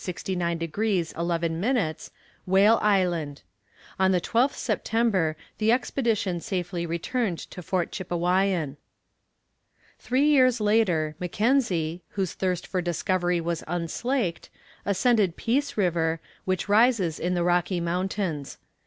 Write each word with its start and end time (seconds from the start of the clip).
69 0.03 0.57
degrees 0.57 1.11
11 1.15 1.59
minutes, 1.59 2.09
Whale 2.47 2.79
Island. 2.81 3.43
On 3.99 4.11
the 4.11 4.19
12th 4.19 4.55
September 4.55 5.37
the 5.59 5.71
expedition 5.71 6.39
safely 6.39 6.87
returned 6.87 7.37
to 7.51 7.61
Fort 7.61 7.91
Chippewyan. 7.91 8.77
Three 9.99 10.25
years 10.25 10.59
later 10.59 11.15
Mackenzie, 11.19 12.01
whose 12.17 12.33
thirst 12.33 12.65
for 12.65 12.81
discovery 12.81 13.39
was 13.39 13.63
unslaked, 13.67 14.49
ascended 14.87 15.37
Peace 15.37 15.77
River, 15.77 16.19
which 16.45 16.67
rises 16.67 17.19
in 17.19 17.35
the 17.35 17.43
Rocky 17.43 17.79
Mountains. 17.79 18.57